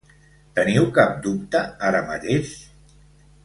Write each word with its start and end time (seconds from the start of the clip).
Teniu 0.59 0.87
cap 0.95 1.13
dubte 1.27 1.61
ara 1.91 2.03
mateix? 2.11 2.59